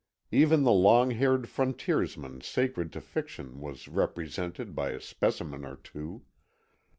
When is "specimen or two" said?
4.99-6.23